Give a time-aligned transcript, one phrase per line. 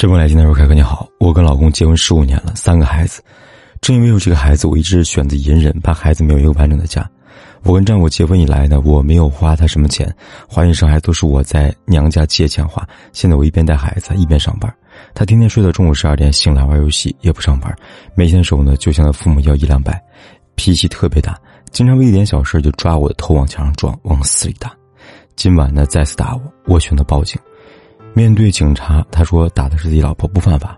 [0.00, 3.22] 这位来信的说：“凯哥你好，我跟老公结婚十五年了，三个孩子。
[3.82, 7.06] 正因为有这个孩子，我一直选择隐忍，怕孩子没有一个完整的家。
[7.64, 10.10] 我跟丈夫结婚以来呢，我没有花他什么钱，
[10.50, 12.82] 怀孕生孩子都是我在娘家借钱花。
[13.12, 14.74] 现在我一边带孩子一边上班，
[15.12, 17.70] 他天天睡到中午十二点，醒来玩游戏，也不上班。
[18.14, 20.02] 每天手呢就向他父母要一两百，
[20.54, 21.38] 脾气特别大，
[21.72, 24.72] 经常为一点小事就抓我的头往墙上撞，往死里打。
[25.36, 27.38] 今晚呢再次打我，我选择报警。”
[28.12, 30.76] 面对警察，他说打的是自己老婆，不犯法。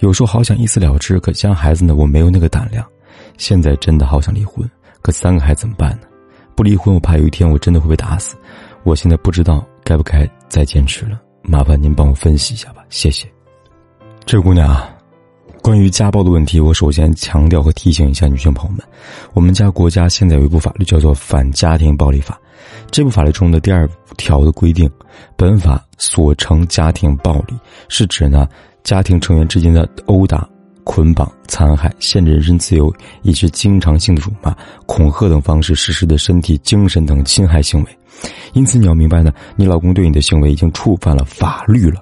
[0.00, 2.84] 有时候好想一死了之，可将孩子呢，我没有那个胆量。
[3.38, 4.68] 现在真的好想离婚，
[5.02, 6.06] 可三个孩子怎么办呢？
[6.54, 8.36] 不离婚，我怕有一天我真的会被打死。
[8.84, 13.26] 我现在不知道该不该再坚持了，麻烦您帮我分析一下吧，谢谢。
[14.24, 14.88] 这位姑娘啊，
[15.62, 18.86] 关于家暴的问题，我首先强调和提醒一下女性朋友们，
[19.32, 22.38] 我们家国家现在有一部法律叫做《反家庭暴力法》。
[22.94, 24.88] 这部法律中的第二条的规定，
[25.34, 27.54] 本法所称家庭暴力，
[27.88, 28.46] 是指呢
[28.84, 30.48] 家庭成员之间的殴打、
[30.84, 37.98] 捆绑、残害、限制人身自由，以及经常性的辱骂、恐吓等方式实施的身体、精神等侵害行为。
[38.52, 42.00] 因此，你要明白呢，你老公对你的行为已经触犯了法律了。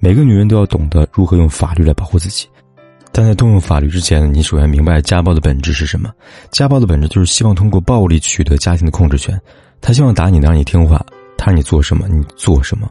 [0.00, 2.48] 每个女人都要懂得如何用法律来保护自己，
[3.12, 6.10] 但在动用法律之前，你首先明白家暴的本质是什么？
[6.50, 9.38] 家暴的本质就是希望通过暴力取得家庭的控制权。
[9.80, 10.96] 他希望打你，让你听话；
[11.36, 12.88] 他让你做什么，你做什么。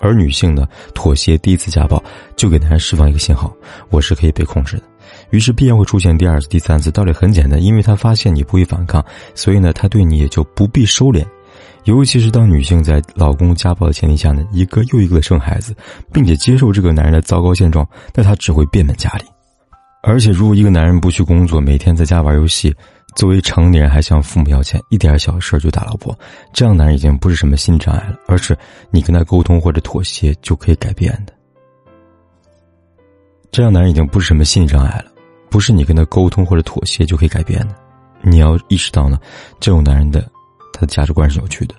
[0.00, 2.02] 而女性呢，妥协第一次家暴，
[2.34, 3.52] 就给男人释放一个信号：
[3.90, 4.82] 我是可以被控制的。
[5.30, 6.90] 于是必然会出现第二次、第三次。
[6.90, 9.04] 道理很简单，因为他发现你不会反抗，
[9.34, 11.24] 所以呢，他对你也就不必收敛。
[11.84, 15.74] 尤其是当女性在老公家暴的前提下呢，一个又一个的生孩子，
[16.12, 19.24] 并且接受这个男人的糟糕现状，那他只会变本加厉。
[20.02, 22.74] 而且，如果一个男人不去工作，每天在家玩游戏，
[23.14, 26.16] 作为成年人还向父母要钱，一点小事就打老婆，
[26.52, 28.56] 这样男人已经不是什么心理障碍了，而是
[28.90, 31.32] 你跟他沟通或者妥协就可以改变的。
[33.50, 35.06] 这样男人已经不是什么心理障碍了，
[35.50, 37.74] 不是你跟他沟通或者妥协就可以改变的。
[38.22, 39.18] 你要意识到呢，
[39.58, 40.20] 这种男人的
[40.72, 41.74] 他的价值观是扭曲的，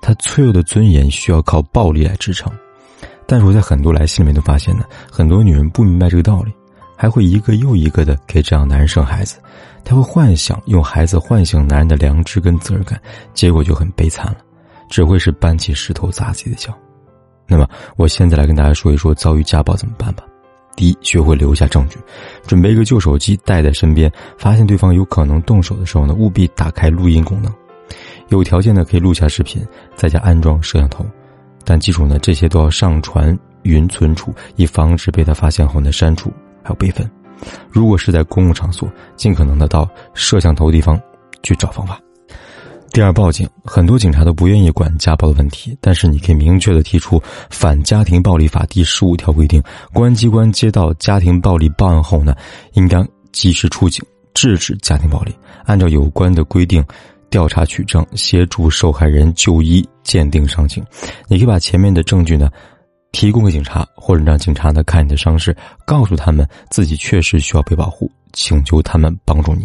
[0.00, 2.52] 他脆弱的尊严需要靠暴力来支撑。
[3.26, 6.52] 但是我在很多来信里面都发现呢，很多女人不明白这个道理。
[7.00, 9.38] 还会一个又一个的给这样男人生孩子，
[9.84, 13.00] 他会幻想用孩子唤醒男人的良知跟责任感，
[13.34, 14.36] 结果就很悲惨了，
[14.90, 16.76] 只会是搬起石头砸自己的脚。
[17.46, 17.66] 那么，
[17.96, 20.24] 我现在来跟大家说一说遭遇家暴怎么办吧。
[20.76, 21.98] 第一，学会留下证据，
[22.46, 27.52] 准备一个旧手机带在身边，发现对方有可能动手的时候呢，务必打开录音功能，
[28.28, 29.66] 有条件的可以录下视频，
[29.96, 31.04] 在家安装摄像头，
[31.64, 36.32] 但记住呢，这些都要上传云存储，以防止被他发现后呢删除。
[36.62, 37.10] 还有备份，
[37.70, 41.00] 如果是在公共场所，尽可能的到摄像头地方
[41.42, 42.00] 去找方法。
[42.90, 43.48] 第二，报警。
[43.64, 47.18] 很多警察都不愿意管家暴的问题，但是你可以明确的提出
[47.50, 49.62] 《反家庭暴力法》第十五条规定：
[49.92, 52.34] 公安机关接到家庭暴力报案后呢，
[52.72, 56.82] 应当及时出警制止家庭暴力，按照有关的规定
[57.28, 60.82] 调查取证，协助受害人就医鉴定伤情。
[61.28, 62.50] 你可以把前面的证据呢。
[63.12, 69.64] 提供给警察，或者让警察呢看你的伤势，告诉他们自己确实需要被保护，请求他们帮助你。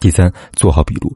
[0.00, 1.14] 第三，做好笔录，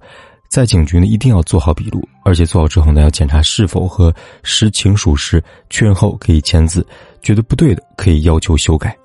[0.50, 6.86] 在警局呢一定要做好笔录，而且做好之后呢要检查是否和实情属实，确认后可以签字，
[7.22, 8.96] 觉得不对的可以要求修改。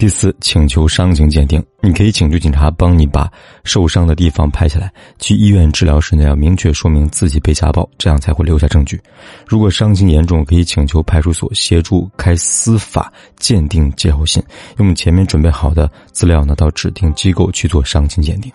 [0.00, 1.62] 第四，请求伤情鉴定。
[1.82, 3.30] 你可以请求警察帮你把
[3.64, 4.90] 受伤的地方拍下来。
[5.18, 8.98] 去医院治疗时呢，要明确说明自己被家暴，这样才会留下证据。
[9.46, 14.42] 如果伤情严重，可以请求派出所协助开司法鉴定介绍信，
[14.78, 18.50] 用前面准备好的资料呢，到指定机构去做伤情鉴定。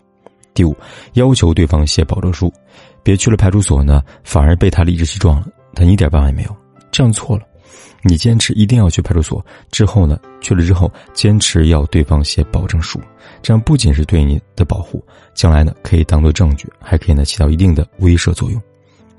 [0.56, 0.76] 第五，
[1.14, 2.52] 要求对方写保证书，
[3.04, 6.58] 别去了派出所呢，反而被他理直气壮了，他一点办法也没有，
[6.90, 7.44] 这样错了。
[8.08, 13.02] 你坚持一定要去派出所，之后呢，去了之后坚持要对方写保证书，
[13.42, 18.62] 这样不仅是对你的保护，将来呢可以当做证据，还可以呢起到一定的威慑作用。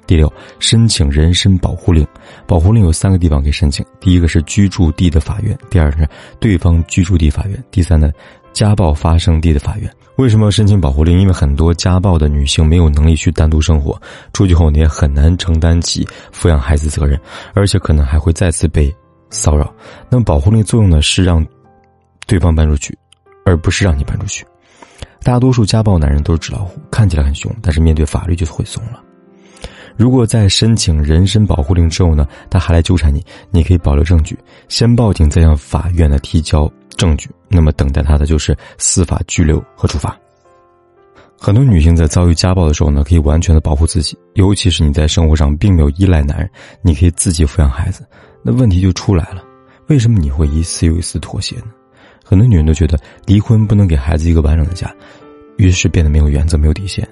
[0.06, 2.06] 第六，申请人身保护令，
[2.46, 6.08] 保护令有三个地方可以申请，第一个是居住地的法院，第二是
[6.38, 8.12] 对方居住地法院，第三呢。
[8.52, 11.20] 家暴发生地的法院为什么要申请保护令？
[11.20, 14.00] 因为很多家暴的女性没有能力去单独生活，
[14.32, 17.20] 出去后你也很难承担起抚养孩子责任，
[17.54, 18.94] 而且可能还会再次被
[19.28, 19.70] 骚扰。
[20.08, 21.46] 那么保护令作用呢是让
[22.26, 22.96] 对方搬出去，
[23.44, 24.44] 而不是让你搬出去。
[25.22, 29.02] 大多数家暴男人都是纸老虎，看起来很凶，但是面对法律就会怂了。
[29.96, 34.38] 如果在申请人身保护令之后呢，他还来纠缠你，你可以保留证据，
[34.68, 36.70] 先报警，再向法院呢提交。
[36.96, 40.18] 证据，那么等待他的就是司法拘留和处罚。
[41.38, 46.50] 很多女性在遭遇家暴的时候呢，可以完全的保护自己，尤其是你在生活上并没有依赖男人，
[46.80, 48.06] 你可以自己抚养孩子，
[48.42, 49.44] 那问题就出来了。
[49.88, 51.66] 为什么你会一次又一次妥协呢？
[52.24, 54.92] 很多女人都觉得离婚不能给孩子一个完整的家，
[55.58, 57.06] 于是变得没有原则、没有底线。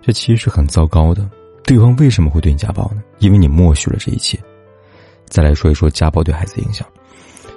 [0.00, 1.28] 这其实是很糟糕的。
[1.64, 3.02] 对方为什么会对你家暴呢？
[3.18, 4.38] 因为你默许了这一切。
[5.26, 6.86] 再来说一说家暴对孩子的影响。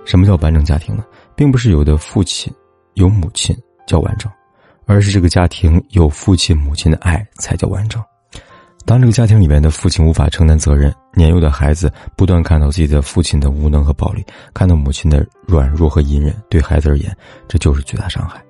[0.03, 1.05] 什么叫完整家庭呢？
[1.37, 2.51] 并不是有的父亲
[2.95, 3.55] 有母亲
[3.85, 4.29] 叫完整，
[4.87, 8.03] 而是这个家庭有父亲母亲的爱才叫完整。
[8.85, 17.15] 当这个家庭里面的父亲无法承担责任，年幼的孩子不断看到自己的父亲的无能和暴力，看到母亲的软弱和隐忍，对孩子而言，
[17.47, 18.43] 这就是巨大伤害。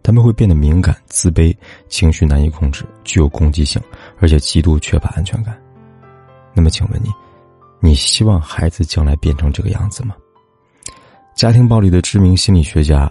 [0.00, 1.56] 他们会变得敏感、自卑，
[1.88, 3.82] 情绪难以控制，具有攻击性，
[4.20, 5.60] 而且极度缺乏安全感。
[6.54, 7.08] 那么，请问你，
[7.80, 10.14] 你希望孩子将来变成这个样子吗？
[11.38, 13.08] 家庭暴力的知名心理学家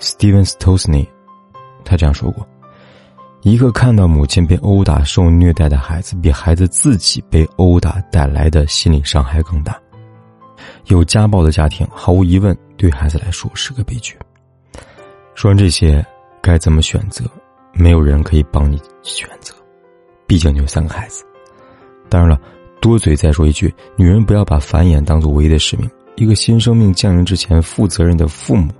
[0.00, 1.06] Steven Stosny，
[1.84, 2.48] 他这样说过
[3.44, 9.78] ：“一个看到母亲被殴打、受虐待的孩子，比孩子自己被殴打带来的心理伤害更大。
[10.86, 14.16] 有家暴的家庭，毫无疑问对孩子来说是个悲剧。”
[15.36, 16.02] 说完这些，
[16.40, 17.26] 该怎么选择？
[17.74, 19.52] 没有人可以帮你选择，
[20.26, 21.26] 毕竟你有三个孩子。
[22.08, 22.40] 当然了，
[22.80, 25.86] 多嘴再说一句：女人不要把繁衍当做唯一的使命。
[26.18, 28.72] 一个新生命降临之前，负责任的父母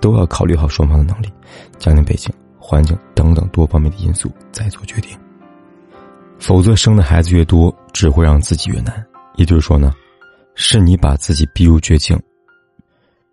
[0.00, 1.28] 都要考虑好双方的能力、
[1.76, 5.18] 家庭背景、环境等等多方面的因素再做决定。
[6.38, 9.04] 否则，生的孩子越多，只会让自己越难。
[9.34, 9.92] 也就是说呢，
[10.54, 12.16] 是你把自己逼入绝境，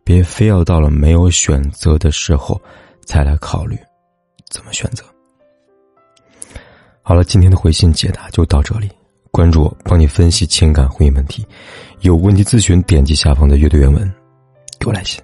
[0.03, 2.59] 别非要到了没有选择的时候
[3.05, 3.77] 才来考虑。
[4.49, 5.05] 怎么选择。
[7.03, 8.89] 好了，今天的回信解答就到这里。
[9.31, 11.45] 关注我，帮你分析情感婚姻问题。
[12.01, 14.11] 有问题咨询，点击下方的阅读原文，
[14.77, 15.21] 给我来信。